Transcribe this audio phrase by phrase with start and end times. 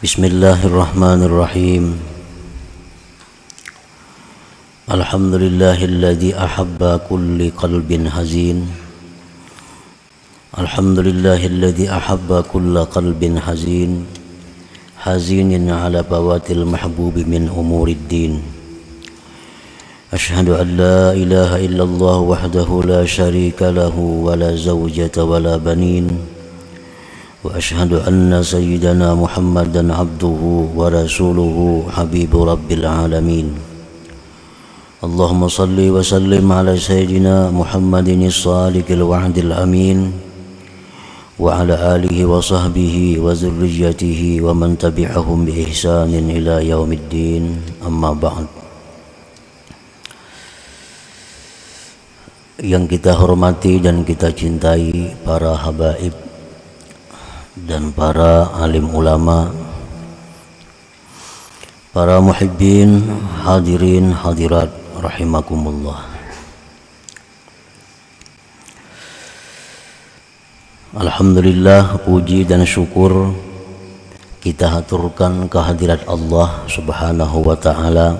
[0.00, 1.84] بسم الله الرحمن الرحيم.
[4.88, 8.64] الحمد لله الذي أحب كل قلب حزين.
[10.56, 13.92] الحمد لله الذي أحب كل قلب حزين.
[15.04, 18.40] حزين على فوات المحبوب من أمور الدين.
[20.16, 26.39] أشهد أن لا إله إلا الله وحده لا شريك له ولا زوجة ولا بنين.
[27.45, 30.41] واشهد ان سيدنا محمدا عبده
[30.75, 31.57] ورسوله
[31.95, 33.47] حبيب رب العالمين
[35.05, 39.99] اللهم صل وسلم على سيدنا محمد الصادق الوعد الامين
[41.39, 47.43] وعلى اله وصحبه وذريته ومن تبعهم باحسان الى يوم الدين
[47.85, 48.47] اما بعد
[52.65, 56.15] yang kita hormati dan kita cintai para habaib
[57.66, 59.52] dan para alim ulama
[61.92, 63.02] para muhibbin
[63.42, 66.06] hadirin hadirat rahimakumullah.
[70.90, 73.30] Alhamdulillah puji dan syukur
[74.40, 78.18] kita haturkan kehadirat Allah Subhanahu wa taala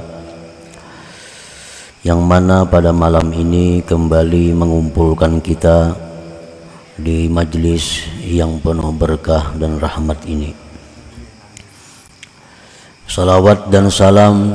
[2.06, 6.09] yang mana pada malam ini kembali mengumpulkan kita
[7.00, 10.52] di majlis yang penuh berkah dan rahmat ini.
[13.10, 14.54] Salawat dan salam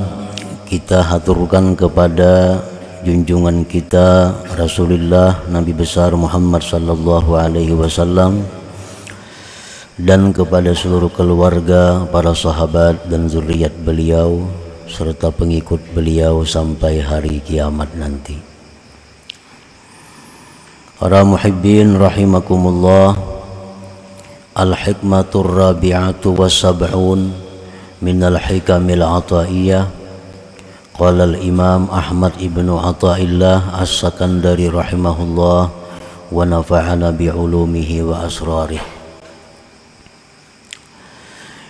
[0.70, 2.64] kita haturkan kepada
[3.04, 8.46] junjungan kita Rasulullah Nabi besar Muhammad sallallahu alaihi wasallam
[9.96, 14.44] dan kepada seluruh keluarga, para sahabat dan zuriat beliau
[14.92, 18.55] serta pengikut beliau sampai hari kiamat nanti.
[20.96, 23.20] Para muhibbin rahimakumullah
[24.56, 27.36] Al-hikmatur rabi'atu wa sab'un
[28.00, 29.92] min al-hikamil ataiyah.
[30.96, 35.68] Qala al-imam Ahmad ibnu Ata'illah As-Sakandari rahimahullah
[36.32, 38.80] Wa nafa'ana bi'ulumihi wa asrarih.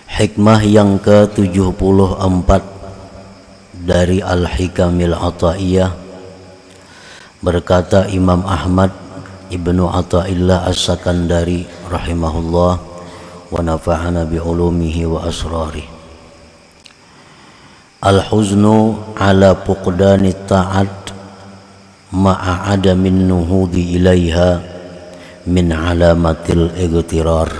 [0.06, 2.62] Hikmah yang ke-74
[3.74, 5.90] dari Al-Hikamil Ata'iyah
[7.42, 9.05] Berkata Imam Ahmad
[9.46, 12.72] Ibnu Athaillah As-Sakandari rahimahullah
[13.46, 15.86] wa nafa'ana bi ulumihi wa asrari
[18.02, 21.10] Al-huznu ala fuqdani ta'at
[22.14, 24.62] ma'a adamin nuhudi ilaiha
[25.46, 27.50] min alamatil igtirar.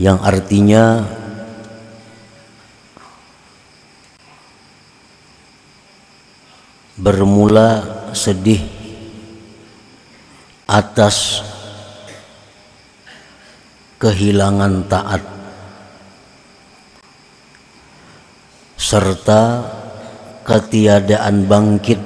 [0.00, 0.84] Yang artinya
[7.00, 7.80] bermula
[8.12, 8.60] sedih
[10.68, 11.40] atas
[13.96, 15.24] kehilangan taat
[18.76, 19.64] serta
[20.44, 22.00] ketiadaan bangkit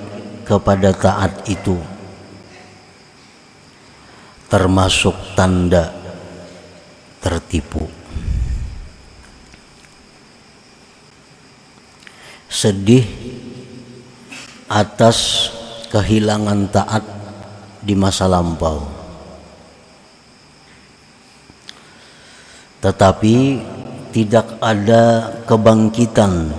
[0.46, 1.74] kepada taat itu
[4.46, 5.90] termasuk tanda
[7.18, 7.82] tertipu.
[12.46, 13.23] Sedih
[14.74, 15.50] atas
[15.94, 17.06] kehilangan taat
[17.78, 18.82] di masa lampau.
[22.82, 23.36] Tetapi
[24.10, 26.50] tidak ada kebangkitan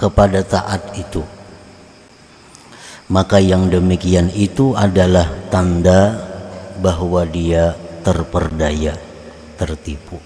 [0.00, 1.20] kepada taat itu.
[3.12, 6.16] Maka yang demikian itu adalah tanda
[6.80, 8.96] bahwa dia terperdaya,
[9.60, 10.18] tertipu.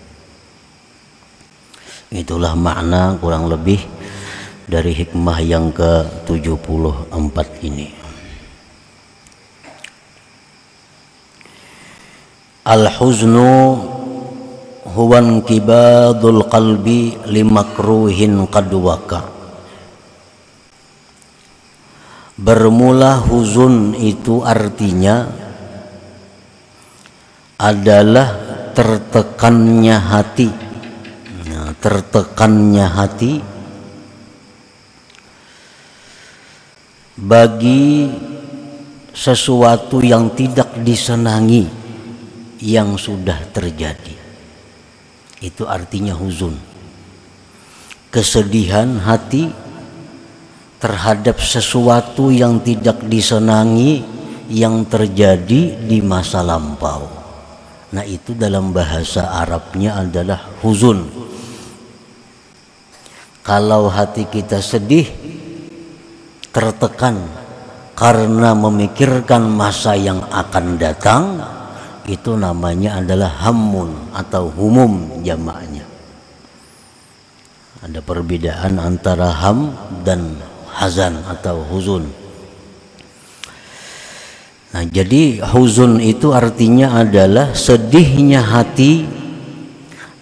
[2.09, 4.00] Itulah makna kurang lebih
[4.71, 7.91] dari hikmah yang ke-74 ini.
[12.63, 13.51] Al-huznu
[14.95, 18.71] huwa kibadul qalbi limakruhin qad
[22.41, 25.29] Bermula huzun itu artinya
[27.59, 28.29] adalah
[28.73, 30.49] tertekannya hati.
[31.51, 33.33] Nah, tertekannya hati
[37.31, 38.11] bagi
[39.15, 41.63] sesuatu yang tidak disenangi
[42.59, 44.19] yang sudah terjadi.
[45.39, 46.59] Itu artinya huzun.
[48.11, 49.47] Kesedihan hati
[50.83, 54.03] terhadap sesuatu yang tidak disenangi
[54.51, 57.07] yang terjadi di masa lampau.
[57.95, 61.07] Nah, itu dalam bahasa Arabnya adalah huzun.
[63.47, 65.07] Kalau hati kita sedih,
[66.51, 67.19] tertekan
[67.95, 71.23] karena memikirkan masa yang akan datang
[72.09, 75.87] itu namanya adalah hamun atau humum jamaknya.
[77.81, 80.37] Ada perbedaan antara ham dan
[80.75, 82.09] hazan atau huzun.
[84.71, 89.05] Nah jadi huzun itu artinya adalah sedihnya hati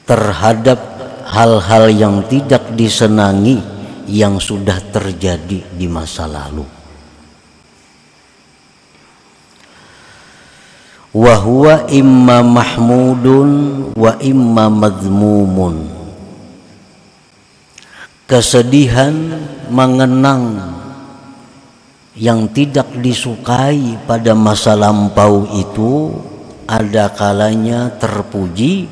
[0.08, 0.80] terhadap
[1.28, 3.77] hal-hal yang tidak disenangi
[4.08, 6.64] yang sudah terjadi di masa lalu.
[11.12, 13.50] Wa huwa imma mahmudun
[13.92, 15.76] wa imma madhmumun.
[18.28, 19.14] Kesedihan
[19.72, 20.76] mengenang
[22.18, 26.12] yang tidak disukai pada masa lampau itu
[26.68, 28.84] ada kalanya terpuji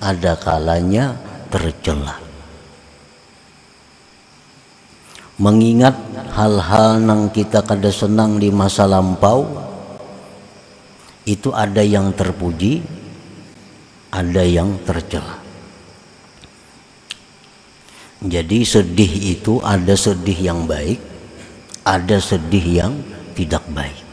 [0.00, 1.12] ada kalanya
[1.52, 2.23] tercela
[5.40, 5.98] mengingat
[6.30, 9.46] hal-hal yang kita kada senang di masa lampau
[11.24, 12.84] itu ada yang terpuji,
[14.12, 15.40] ada yang tercela.
[18.24, 21.00] Jadi sedih itu ada sedih yang baik,
[21.84, 22.94] ada sedih yang
[23.36, 24.04] tidak baik.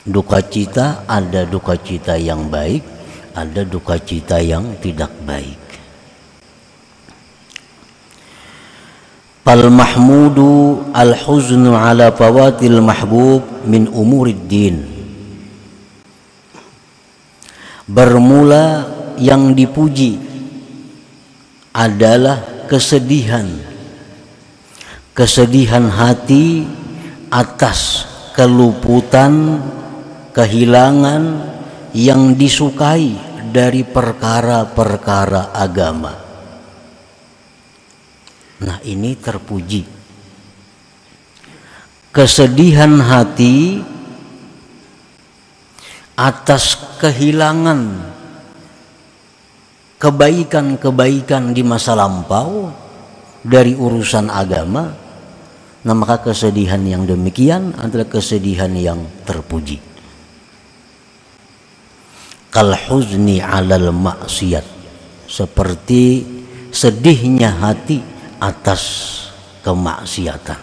[0.00, 2.80] Duka cita ada duka cita yang baik,
[3.36, 5.59] ada duka cita yang tidak baik.
[9.50, 14.78] Fal mahmudu al huznu ala fawatil mahbub min umurid din
[17.82, 18.86] bermula
[19.18, 20.22] yang dipuji
[21.74, 23.50] adalah kesedihan.
[25.18, 26.70] Kesedihan hati
[27.34, 28.06] atas
[28.38, 29.58] keluputan
[30.30, 31.22] kehilangan
[31.90, 33.18] yang disukai
[33.50, 36.29] dari perkara-perkara agama
[38.60, 39.82] nah ini terpuji.
[42.10, 43.78] Kesedihan hati
[46.18, 48.10] atas kehilangan
[49.96, 52.72] kebaikan-kebaikan di masa lampau
[53.40, 54.90] dari urusan agama
[55.80, 59.80] nah maka kesedihan yang demikian adalah kesedihan yang terpuji.
[62.50, 64.66] Kal huzni alal maksiat
[65.30, 66.26] seperti
[66.74, 68.09] sedihnya hati
[68.40, 68.82] atas
[69.60, 70.58] kemaksiatan.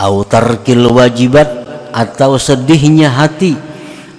[0.00, 1.48] Autarkil wajibat
[1.92, 3.54] atau sedihnya hati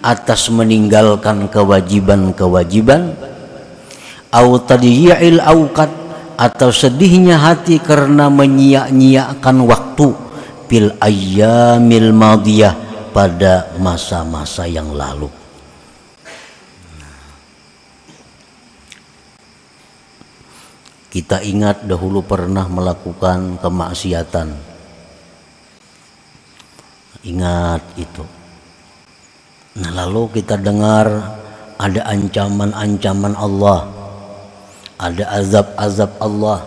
[0.05, 3.17] atas meninggalkan kewajiban-kewajiban.
[4.29, 5.91] Au auqat
[6.37, 10.13] atau sedihnya hati karena menyia-nyiakan waktu
[10.69, 12.77] bil ayyamil madiyah
[13.09, 15.38] pada masa-masa yang lalu
[21.09, 24.69] kita ingat dahulu pernah melakukan kemaksiatan
[27.19, 28.23] Ingat itu.
[29.79, 31.07] Nah, lalu kita dengar
[31.75, 33.91] ada ancaman-ancaman Allah.
[34.99, 36.63] Ada azab-azab Allah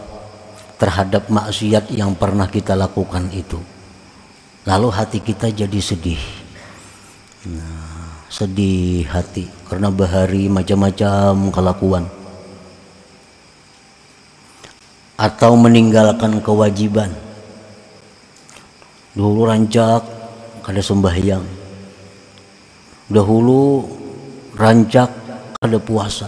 [0.76, 3.60] terhadap maksiat yang pernah kita lakukan itu.
[4.64, 6.20] Lalu hati kita jadi sedih.
[7.48, 12.04] Nah, sedih hati karena bahari macam-macam kelakuan.
[15.22, 17.14] Atau meninggalkan kewajiban.
[19.14, 20.02] Dulu rancak
[20.66, 21.46] kada sembahyang.
[23.06, 23.86] Dahulu
[24.58, 25.10] rancak
[25.62, 26.26] kada puasa.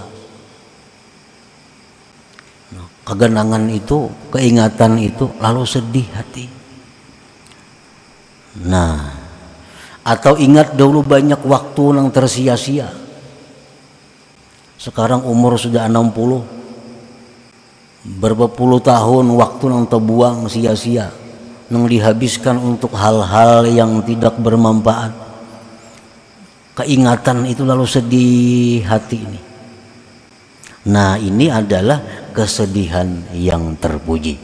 [2.70, 6.46] Nah, kegenangan itu keingatan itu lalu sedih hati.
[8.62, 9.24] Nah
[10.04, 12.92] atau ingat dahulu banyak waktu yang tersia-sia.
[14.76, 16.44] Sekarang umur sudah 60
[18.04, 21.08] berapa puluh tahun waktu yang terbuang sia-sia
[21.72, 25.24] yang dihabiskan untuk hal-hal yang tidak bermanfaat.
[26.76, 29.40] Keingatan itu lalu sedih hati ini.
[30.92, 34.36] Nah ini adalah kesedihan yang terpuji.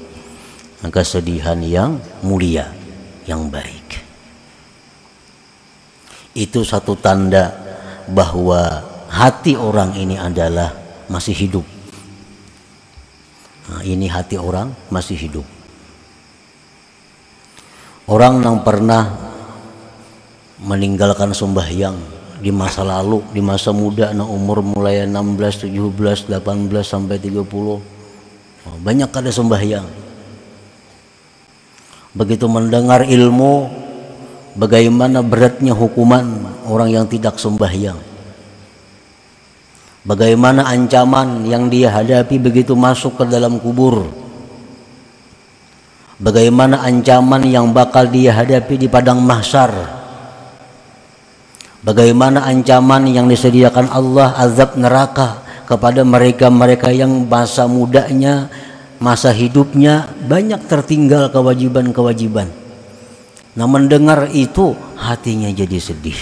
[0.80, 2.72] Kesedihan yang mulia
[3.28, 4.00] yang baik.
[6.32, 7.52] Itu satu tanda
[8.08, 8.80] bahwa
[9.12, 10.72] hati orang ini adalah
[11.10, 11.66] masih hidup
[13.70, 15.46] nah, ini hati orang masih hidup
[18.10, 19.06] Orang yang pernah
[20.58, 21.94] meninggalkan sembahyang
[22.42, 26.34] di masa lalu, di masa muda, nah umur mulai 16, 17, 18
[26.82, 28.82] sampai 30.
[28.82, 29.86] Banyak ada sembahyang.
[32.10, 33.70] Begitu mendengar ilmu
[34.58, 38.09] bagaimana beratnya hukuman orang yang tidak sembahyang.
[40.00, 44.08] Bagaimana ancaman yang dia hadapi begitu masuk ke dalam kubur
[46.20, 50.00] bagaimana ancaman yang bakal dia hadapi di padang mahsyar
[51.80, 58.52] Bagaimana ancaman yang disediakan Allah azab neraka kepada mereka-mereka yang masa mudanya,
[59.00, 62.52] masa hidupnya banyak tertinggal kewajiban-kewajiban.
[63.56, 66.20] Nah mendengar itu hatinya jadi sedih.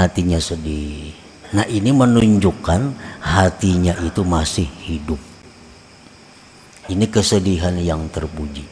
[0.00, 1.21] Hatinya sedih.
[1.52, 2.80] Nah ini menunjukkan
[3.20, 5.20] hatinya itu masih hidup.
[6.88, 8.64] Ini kesedihan yang terpuji.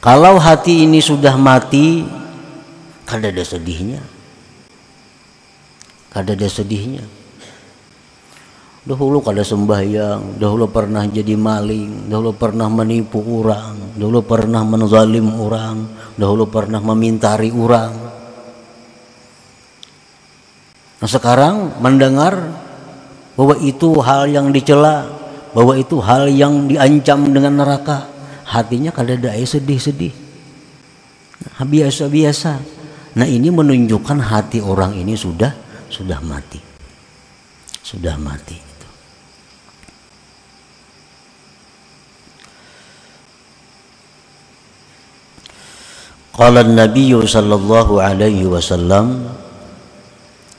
[0.00, 2.04] Kalau hati ini sudah mati,
[3.06, 4.02] kada ada sedihnya
[6.10, 7.06] kada ada sedihnya
[8.82, 15.86] dahulu kada sembahyang dahulu pernah jadi maling dahulu pernah menipu orang dahulu pernah menzalim orang
[16.18, 18.05] dahulu pernah memintari orang
[20.96, 22.56] nah sekarang mendengar
[23.36, 25.08] bahwa itu hal yang dicela
[25.52, 28.08] bahwa itu hal yang diancam dengan neraka
[28.48, 30.12] hatinya kada ada sedih-sedih
[31.44, 32.76] nah, biasa-biasa
[33.16, 35.48] Nah ini menunjukkan hati orang ini sudah
[35.88, 36.60] sudah mati.
[37.80, 38.60] Sudah mati.
[46.36, 49.24] Qala Nabi sallallahu alaihi wasallam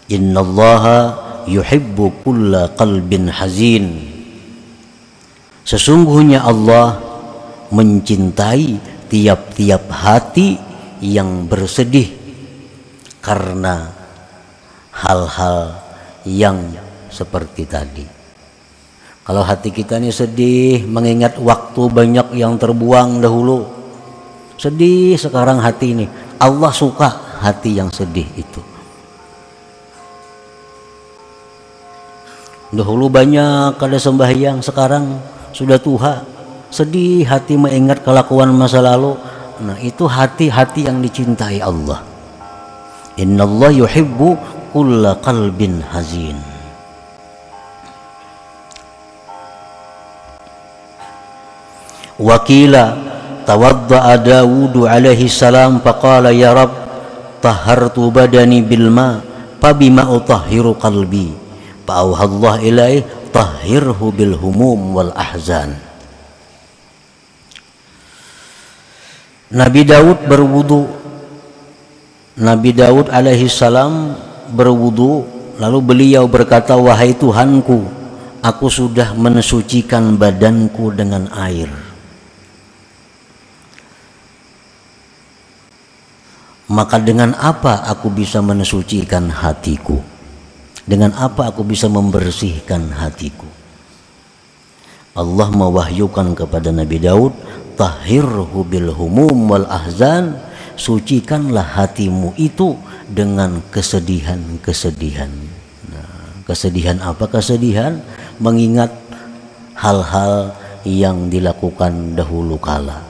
[0.08, 0.84] Inna Allah
[1.48, 4.18] yuhibbu kulla qalbin hazin
[5.68, 6.96] Sesungguhnya Allah
[7.76, 8.80] mencintai
[9.12, 10.56] tiap-tiap hati
[11.04, 12.08] yang bersedih
[13.20, 13.92] karena
[14.96, 15.76] hal-hal
[16.24, 16.72] yang
[17.12, 18.08] seperti tadi.
[19.28, 23.68] Kalau hati kita ini sedih mengingat waktu banyak yang terbuang dahulu.
[24.56, 26.06] Sedih sekarang hati ini.
[26.40, 28.77] Allah suka hati yang sedih itu.
[32.68, 35.24] Dahulu banyak ada sembahyang, sekarang
[35.56, 36.24] sudah tuha.
[36.68, 39.16] Sedih hati mengingat kelakuan masa lalu.
[39.64, 42.04] Nah, itu hati-hati yang dicintai Allah.
[43.18, 44.38] Inna Allah yuhibbu
[44.70, 46.38] kulla qalbin hazin
[52.22, 52.94] Wakila
[53.46, 56.74] tawadda'a Dawud alaihi salam faqala ya Rab
[57.42, 59.22] tahartu badani bil ma
[59.62, 61.47] fabima utahhiru qalbi
[61.96, 65.78] Allah ilaih tahhirhu bil humum wal ahzan.
[69.48, 70.92] Nabi Daud berwudu.
[72.38, 74.18] Nabi Daud alaihi salam
[74.52, 75.24] berwudu.
[75.58, 77.90] Lalu beliau berkata wahai Tuhanku
[78.46, 81.72] aku sudah mensucikan badanku dengan air.
[86.68, 90.17] Maka dengan apa aku bisa mensucikan hatiku
[90.88, 93.46] dengan apa aku bisa membersihkan hatiku
[95.18, 97.34] Allah mewahyukan kepada Nabi Daud
[97.78, 100.38] tahhirhu bil humum wal ahzan
[100.78, 102.78] sucikanlah hatimu itu
[103.10, 105.34] dengan kesedihan-kesedihan.
[105.90, 107.26] Nah, kesedihan apa?
[107.26, 107.98] Kesedihan
[108.38, 108.94] mengingat
[109.74, 110.54] hal-hal
[110.86, 113.02] yang dilakukan dahulu kala.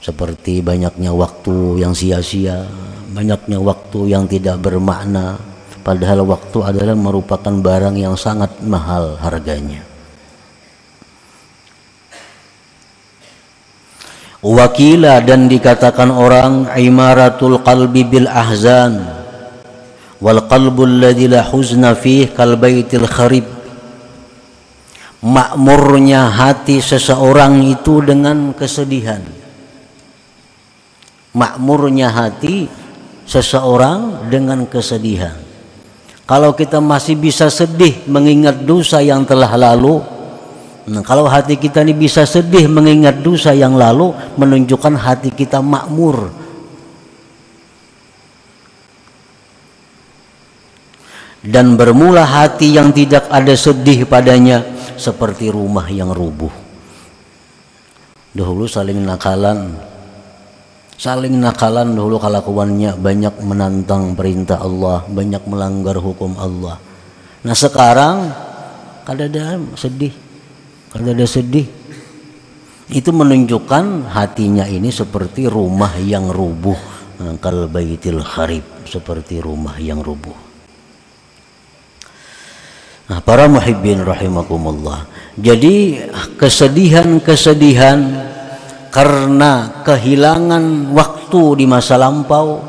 [0.00, 2.64] Seperti banyaknya waktu yang sia-sia,
[3.12, 5.36] banyaknya waktu yang tidak bermakna,
[5.86, 9.86] padahal waktu adalah merupakan barang yang sangat mahal harganya.
[14.46, 19.02] wakila dan dikatakan orang imaratul qalbi bil ahzan
[20.22, 23.46] wal qalbu alladhi la huzna fih kal baitil kharib.
[25.26, 29.24] Makmurnya hati seseorang itu dengan kesedihan.
[31.34, 32.70] Makmurnya hati
[33.26, 35.45] seseorang dengan kesedihan
[36.26, 40.02] kalau kita masih bisa sedih mengingat dosa yang telah lalu
[40.86, 46.30] Nah, kalau hati kita ini bisa sedih mengingat dosa yang lalu, menunjukkan hati kita makmur.
[51.42, 54.62] Dan bermula hati yang tidak ada sedih padanya
[54.94, 56.50] seperti rumah yang rubuh.
[58.30, 59.74] Dahulu saling nakalan,
[60.96, 62.96] saling nakalan dahulu kelakuannya.
[62.98, 66.80] Banyak menantang perintah Allah, banyak melanggar hukum Allah.
[67.46, 68.32] Nah sekarang
[69.06, 70.12] kadang sedih.
[70.90, 71.68] Kalau ada sedih.
[72.86, 76.78] Itu menunjukkan hatinya ini seperti rumah yang rubuh.
[77.38, 78.64] Kal baitil kharib.
[78.86, 80.46] Seperti rumah yang rubuh.
[83.06, 85.06] Nah, para muhibbin rahimakumullah.
[85.38, 86.02] Jadi
[86.38, 87.98] kesedihan-kesedihan
[88.96, 92.64] karena kehilangan waktu di masa lampau,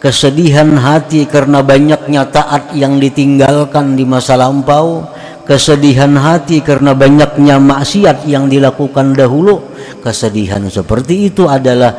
[0.00, 5.04] kesedihan hati karena banyaknya taat yang ditinggalkan di masa lampau,
[5.44, 9.68] kesedihan hati karena banyaknya maksiat yang dilakukan dahulu
[10.00, 11.92] kesedihan seperti itu adalah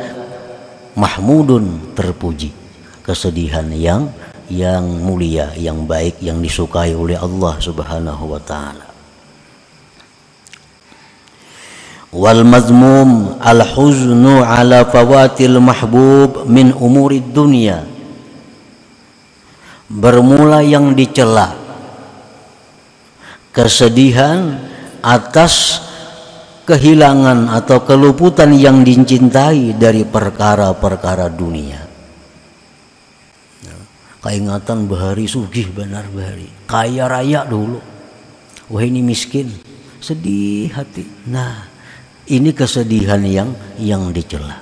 [0.98, 2.50] mahmudun terpuji
[3.06, 4.10] kesedihan yang
[4.48, 8.87] yang mulia, yang baik, yang disukai oleh Allah Subhanahu wa taala.
[12.08, 17.84] Wal mazmum al huznu ala fawatil mahbub min umurid dunia.
[19.92, 21.52] Bermula yang dicela.
[23.52, 24.56] Kesedihan
[25.04, 25.84] atas
[26.64, 31.80] kehilangan atau keluputan yang dicintai dari perkara-perkara dunia.
[34.18, 36.48] Keingatan bahari sugih benar bahari.
[36.64, 37.80] Kaya raya dulu.
[38.72, 39.48] Wah ini miskin.
[40.00, 41.06] Sedih hati.
[41.30, 41.67] Nah
[42.28, 44.60] ini kesedihan yang yang dicela.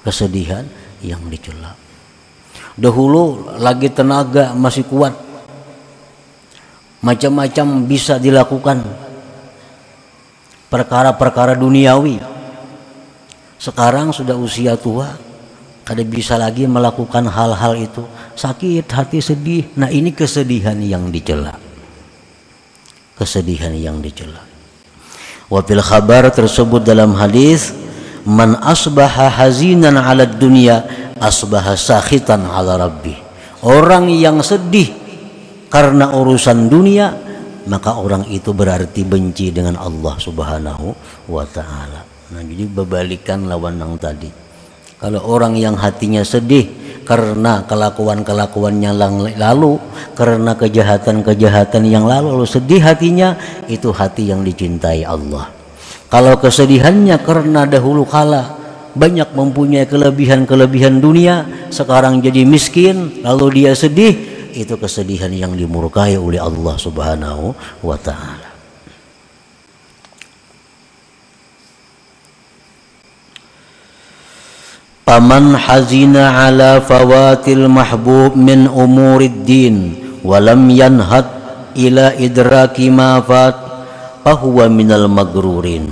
[0.00, 0.64] Kesedihan
[1.04, 1.76] yang dicela.
[2.74, 5.12] Dahulu lagi tenaga masih kuat.
[7.04, 8.82] Macam-macam bisa dilakukan.
[10.72, 12.18] Perkara-perkara duniawi.
[13.60, 15.18] Sekarang sudah usia tua
[15.82, 18.02] kada bisa lagi melakukan hal-hal itu.
[18.32, 19.68] Sakit hati sedih.
[19.76, 21.58] Nah ini kesedihan yang dicela.
[23.18, 24.57] Kesedihan yang dicela
[25.48, 27.72] wafil khabar tersebut dalam hadis
[28.28, 30.84] man asbaha hazinan ala dunia
[31.18, 33.16] asbaha sakhitan ala rabbi.
[33.64, 34.94] Orang yang sedih
[35.66, 37.10] karena urusan dunia
[37.68, 40.86] maka orang itu berarti benci dengan Allah subhanahu
[41.28, 42.00] wa ta'ala.
[42.32, 44.30] Nah jadi berbalikan lawan yang tadi.
[44.98, 46.77] Kalau orang yang hatinya sedih
[47.08, 49.00] karena kelakuan-kelakuan yang
[49.40, 49.80] lalu,
[50.12, 53.32] karena kejahatan-kejahatan yang lalu, lalu sedih hatinya,
[53.64, 55.48] itu hati yang dicintai Allah.
[56.12, 58.60] Kalau kesedihannya karena dahulu kala
[58.92, 64.12] banyak mempunyai kelebihan-kelebihan dunia, sekarang jadi miskin, lalu dia sedih,
[64.52, 68.47] itu kesedihan yang dimurkai oleh Allah Subhanahu wa taala.
[75.08, 81.24] Paman hazina ala fawatil mahbub min umurid din walam yanhad
[81.72, 83.56] ila idraki ma fat
[84.20, 85.88] fahuwa minal magrurin.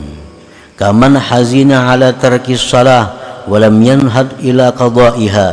[0.77, 3.17] Kaman hazina ala tarki salah
[3.49, 5.49] walam yanhad ila qada'iha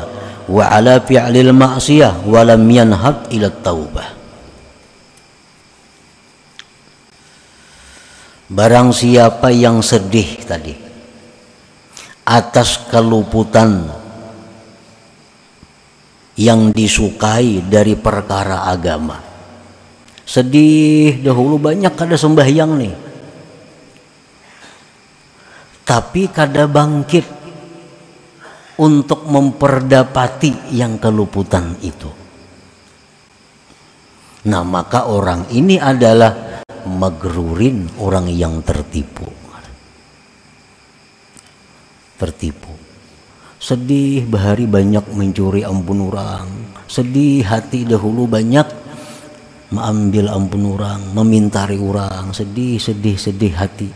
[0.52, 4.12] wa ala fi'lil ma'siyah walam yanhad ila taubah.
[8.52, 10.83] Barang siapa yang sedih tadi
[12.34, 13.86] atas keluputan
[16.34, 19.22] yang disukai dari perkara agama.
[20.26, 22.96] Sedih dahulu banyak kada sembahyang nih.
[25.86, 27.26] Tapi kada bangkit
[28.82, 32.10] untuk memperdapati yang keluputan itu.
[34.50, 39.42] Nah, maka orang ini adalah magrurin, orang yang tertipu
[42.24, 42.72] tertipu.
[43.60, 46.48] Sedih bahari banyak mencuri ampun orang.
[46.88, 48.68] Sedih hati dahulu banyak
[49.72, 52.32] mengambil ampun orang, memintari orang.
[52.32, 53.90] Sedih, sedih, sedih hati.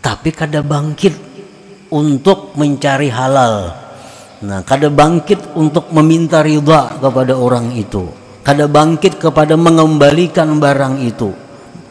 [0.00, 1.12] Tapi kada bangkit
[1.92, 3.76] untuk mencari halal.
[4.40, 8.08] Nah, kada bangkit untuk meminta ridha kepada orang itu.
[8.40, 11.28] Kada bangkit kepada mengembalikan barang itu.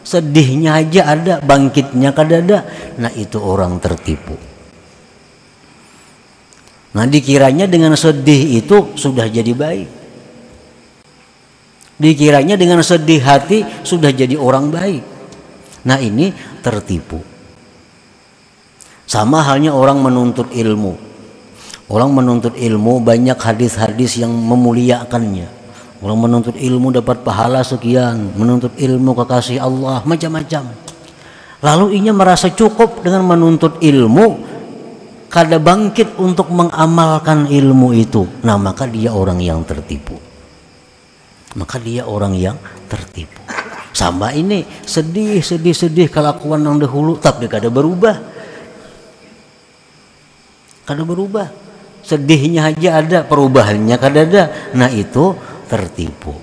[0.02, 2.60] Sedihnya aja ada, bangkitnya kada ada.
[2.98, 4.49] Nah, itu orang tertipu.
[6.90, 9.90] Nah dikiranya dengan sedih itu sudah jadi baik.
[12.00, 15.04] Dikiranya dengan sedih hati sudah jadi orang baik.
[15.86, 17.22] Nah ini tertipu.
[19.06, 20.96] Sama halnya orang menuntut ilmu.
[21.90, 25.50] Orang menuntut ilmu banyak hadis-hadis yang memuliakannya.
[26.00, 30.70] Orang menuntut ilmu dapat pahala sekian, menuntut ilmu kekasih Allah macam-macam.
[31.60, 34.48] Lalu inya merasa cukup dengan menuntut ilmu
[35.30, 38.26] kada bangkit untuk mengamalkan ilmu itu.
[38.42, 40.18] Nah maka dia orang yang tertipu.
[41.56, 42.58] Maka dia orang yang
[42.90, 43.40] tertipu.
[43.94, 48.18] Sama ini sedih sedih sedih kelakuan yang dahulu tapi kada berubah.
[50.84, 51.48] Kada berubah.
[52.02, 54.44] Sedihnya aja ada perubahannya kada ada.
[54.74, 55.38] Nah itu
[55.70, 56.34] tertipu.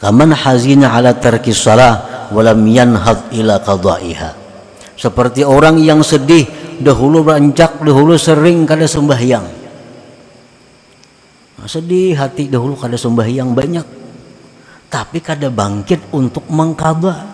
[0.00, 4.30] Kaman hazina ala tarkis salah walam yanhad ila qada'iha.
[4.96, 9.46] Seperti orang yang sedih dahulu rancak dahulu sering kada sembahyang.
[11.60, 13.86] Nah, sedih hati dahulu kada sembahyang banyak.
[14.90, 17.30] Tapi kada bangkit untuk mengkaba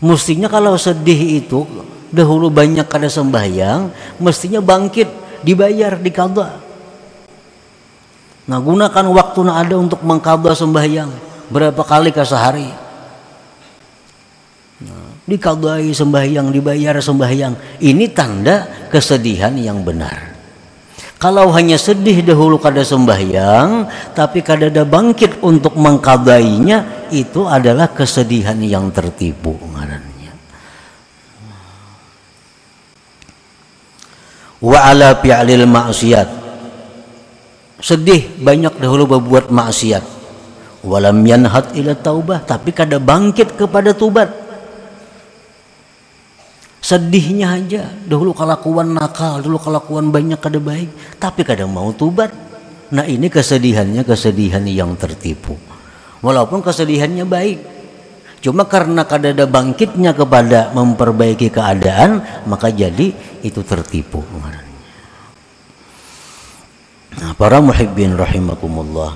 [0.00, 1.62] mestinya kalau sedih itu
[2.08, 5.06] dahulu banyak kada sembahyang mestinya bangkit
[5.44, 6.56] dibayar di kada
[8.50, 11.30] nah gunakan waktu nak ada untuk mengkaba sembahyang.
[11.50, 12.66] Berapa kali ke sehari?
[14.86, 17.82] Nah, dikadai sembahyang dibayar sembahyang.
[17.82, 20.30] Ini tanda kesedihan yang benar.
[21.20, 23.84] Kalau hanya sedih dahulu kada sembahyang
[24.16, 30.32] tapi kada ada bangkit untuk mengkadainya itu adalah kesedihan yang tertipu ngarannya.
[34.64, 36.40] Wa ala fi'lil maksiat
[37.80, 40.04] sedih banyak dahulu berbuat maksiat.
[40.80, 44.39] Walam yanhat ila taubah tapi kada bangkit kepada tubat
[46.90, 47.82] sedihnya aja.
[48.10, 50.90] Dahulu kelakuan nakal dulu kelakuan banyak kada baik.
[51.22, 52.34] Tapi kadang mau tubat.
[52.90, 55.54] Nah ini kesedihannya kesedihan yang tertipu.
[56.18, 57.58] Walaupun kesedihannya baik.
[58.40, 63.12] Cuma karena kada ada bangkitnya kepada memperbaiki keadaan maka jadi
[63.44, 64.24] itu tertipu
[67.20, 69.12] nah para muhibbin rahimakumullah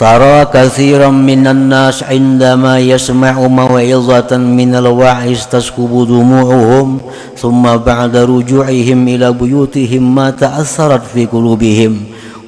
[0.00, 6.88] ترى كثيرا من الناس عندما يسمع موعظة من الوعظ تسكب دموعهم
[7.40, 11.92] ثم بعد رجوعهم إلى بيوتهم ما تأثرت في قلوبهم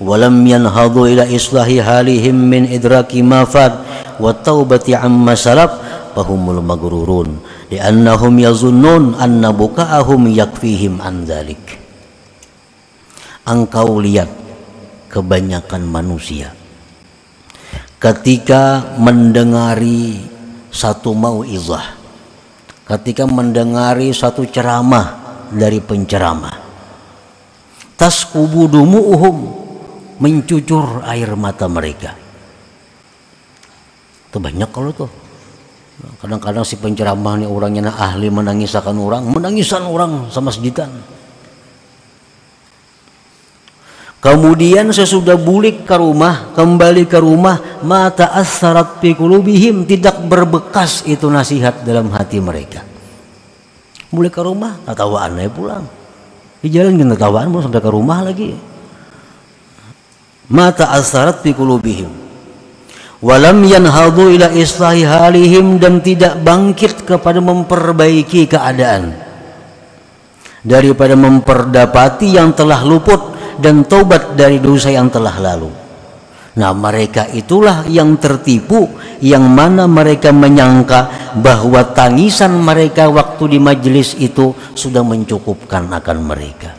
[0.01, 3.75] ولم ينهضوا إلى إصلاح حالهم من إدراك ما فات
[4.21, 5.71] والتوبة عما سلف
[6.17, 7.29] فهم المغرورون
[7.73, 11.65] لأنهم يظنون أن بكاءهم يكفيهم عن ذلك
[13.49, 14.29] Engkau lihat
[15.09, 16.53] kebanyakan manusia
[18.04, 20.20] ketika mendengari
[20.68, 21.96] satu mauizah
[22.84, 25.24] ketika mendengari satu ceramah
[25.56, 26.60] dari penceramah
[27.96, 29.64] taskubu dumu'uhum
[30.20, 32.12] mencucur air mata mereka.
[34.30, 35.12] Itu banyak kalau tuh.
[36.20, 40.90] Kadang-kadang si penceramah ini orangnya ahli menangisakan orang menangisan orang sama sejitan
[44.24, 51.28] Kemudian sesudah bulik ke rumah, kembali ke rumah, mata asyarat fi kulubihim tidak berbekas itu
[51.28, 52.88] nasihat dalam hati mereka.
[54.08, 55.84] Bulik ke rumah, tatawaan aja pulang.
[56.64, 58.56] Di jalan kita tatawaan mau sampai ke rumah lagi.
[60.48, 62.08] Mata asyarat fi kulubihim.
[63.20, 69.20] Walam yanhadu ila islahi halihim dan tidak bangkit kepada memperbaiki keadaan.
[70.64, 75.72] Daripada memperdapati yang telah luput dan taubat dari dosa yang telah lalu.
[76.54, 78.86] Nah, mereka itulah yang tertipu,
[79.26, 86.78] yang mana mereka menyangka bahwa tangisan mereka waktu di majelis itu sudah mencukupkan akan mereka.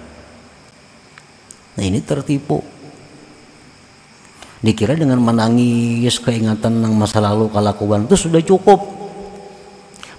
[1.74, 2.62] Nah, ini tertipu.
[4.62, 8.80] Dikira dengan menangis keingatan yang masa lalu kelakuan itu sudah cukup.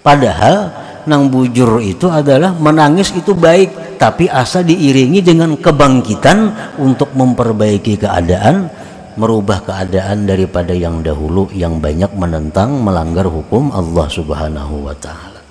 [0.03, 0.69] Padahal
[1.05, 8.69] nang bujur itu adalah menangis itu baik tapi asa diiringi dengan kebangkitan untuk memperbaiki keadaan
[9.15, 15.41] merubah keadaan daripada yang dahulu yang banyak menentang melanggar hukum Allah Subhanahu wa taala.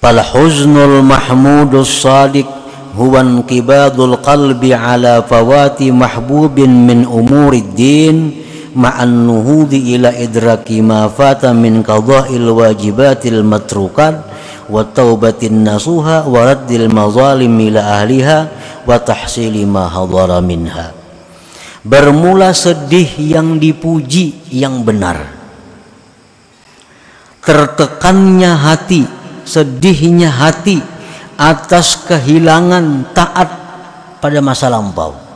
[0.00, 2.48] Fal huznul mahmudus sadiq
[2.96, 8.16] huwa inqibadul qalbi ala fawati mahbubin min umurid din
[8.74, 14.20] ma'an nuhudi ila idraki ma fata min qada'il wajibatil matrukat
[14.70, 18.38] wa taubatin nasuha wa raddil mazalim ila ahliha
[18.86, 20.94] wa tahsili ma hadara minha.
[21.80, 25.40] Bermula sedih yang dipuji yang benar.
[27.40, 29.02] Tertekannya hati
[29.48, 30.78] sedihnya hati
[31.40, 33.48] atas kehilangan taat
[34.20, 35.29] pada masa lampau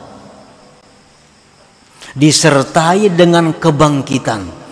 [2.15, 4.63] disertai dengan kebangkitan.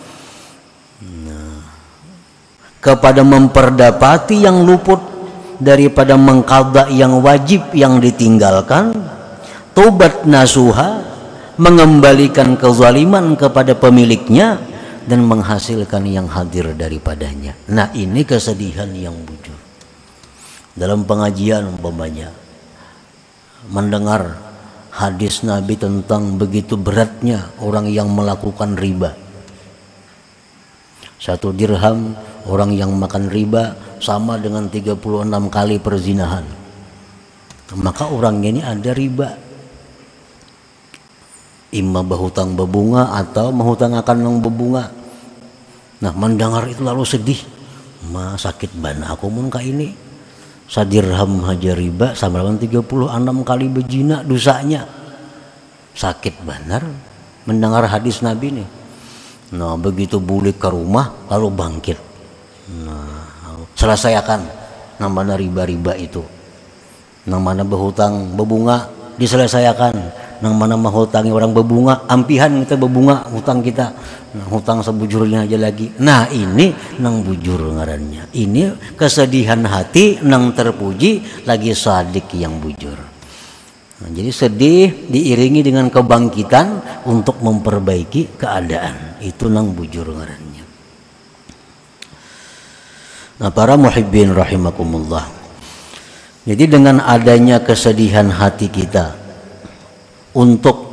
[2.84, 4.99] Kepada memperdapati yang luput
[5.56, 8.91] daripada mengkada yang wajib yang ditinggalkan
[9.71, 10.99] tobat nasuha
[11.56, 14.60] mengembalikan kezaliman kepada pemiliknya
[15.08, 17.56] dan menghasilkan yang hadir daripadanya.
[17.71, 19.56] Nah ini kesedihan yang bujur.
[20.75, 22.36] Dalam pengajian umpamanya
[23.71, 24.52] mendengar
[24.93, 29.17] hadis Nabi tentang begitu beratnya orang yang melakukan riba.
[31.17, 32.13] Satu dirham
[32.45, 34.99] orang yang makan riba sama dengan 36
[35.49, 36.45] kali perzinahan.
[37.73, 39.29] Maka orangnya ini ada riba.
[41.73, 44.93] Imma berhutang berbunga atau menghutang akan yang berbunga.
[46.06, 47.41] Nah mendengar itu lalu sedih.
[48.13, 50.02] Ma sakit bana aku mun ini
[50.67, 54.88] sadirham haja riba sama dengan 36 kali bejina dosanya
[55.93, 56.82] sakit benar
[57.45, 58.69] mendengar hadis Nabi nih.
[59.54, 61.99] Nah begitu bulik ke rumah lalu bangkit.
[62.84, 63.23] Nah
[63.78, 64.63] selesaikan.
[65.02, 66.21] Namanya riba-riba itu.
[67.26, 69.95] Namanya berhutang berbunga diselesaikan.
[70.43, 73.95] Nang mana mah hutangi orang berbunga ampihan kita berbunga hutang kita.
[74.36, 75.95] Nah, hutang sebujurnya aja lagi.
[76.04, 78.28] Nah ini nang bujur ngarannya.
[78.36, 82.97] Ini kesedihan hati nang terpuji lagi sadik yang bujur.
[84.04, 89.23] Nah, jadi sedih diiringi dengan kebangkitan untuk memperbaiki keadaan.
[89.23, 90.63] Itu nang bujur ngarannya.
[93.34, 95.42] Nah para muhibbin rahimakumullah
[96.43, 99.15] jadi dengan adanya kesedihan hati kita
[100.36, 100.91] untuk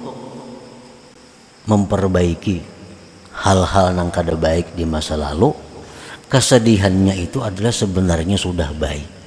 [1.66, 2.62] memperbaiki
[3.34, 5.50] hal-hal yang kada baik di masa lalu
[6.30, 9.18] kesedihannya itu adalah sebenarnya sudah baik.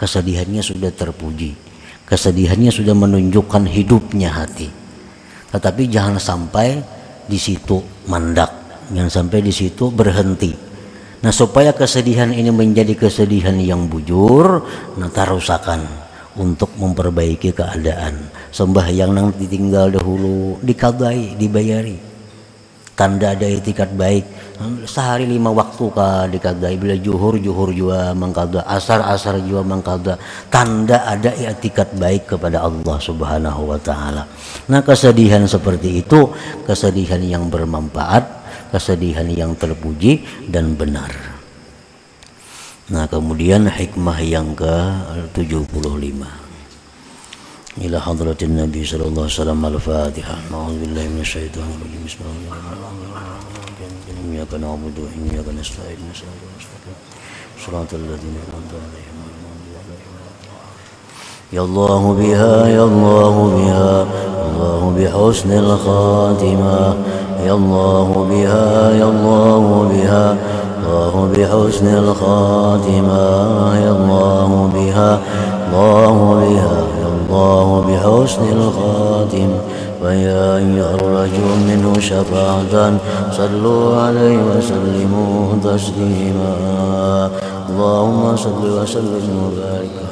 [0.00, 1.52] Kesedihannya sudah terpuji.
[2.08, 4.72] Kesedihannya sudah menunjukkan hidupnya hati.
[5.52, 6.80] Tetapi jangan sampai
[7.28, 7.76] di situ
[8.08, 8.48] mandak.
[8.88, 10.71] Jangan sampai di situ berhenti
[11.22, 14.66] nah supaya kesedihan ini menjadi kesedihan yang bujur
[14.98, 16.02] nah tarusakan
[16.36, 18.32] untuk memperbaiki keadaan.
[18.52, 22.12] Sembahyang nang ditinggal dahulu dikadai dibayari.
[22.92, 24.24] Tanda ada etikat baik.
[24.84, 30.20] Sehari lima waktu ka dikadai bila juhur juhur jua mengkada asar asar jua mengkada
[30.52, 34.22] tanda ada etikat baik kepada Allah subhanahu wa ta'ala.
[34.70, 36.30] Nah kesedihan seperti itu
[36.68, 38.41] kesedihan yang bermanfaat
[38.73, 41.11] kesedihan yang terpuji dan benar
[42.87, 44.75] nah kemudian hikmah yang ke
[45.35, 46.47] 75
[47.77, 52.49] إلى حضرة النبي صلى الله عليه وسلم الفاتحة أعوذ بالله من الشيطان الرجيم بسم الله
[52.73, 55.97] الرحمن الرحيم إياك نعبد وإياك نستعين
[57.65, 59.17] صراط الذين أنعمت عليهم
[61.53, 63.91] يا الله بها يا الله بها
[64.52, 66.94] الله بحسن الخاتمة
[67.46, 70.36] يا الله بها يا الله بها
[70.78, 73.24] الله بحسن الخاتمة
[73.76, 75.18] يا الله بها
[75.68, 76.78] الله بها
[77.12, 79.48] الله بحسن الخاتم.
[80.04, 82.92] ويا أيها الرجل منه شفاعة
[83.32, 86.52] صلوا عليه وسلموا تسليما.
[87.70, 90.11] اللهم صل وسلم وبارك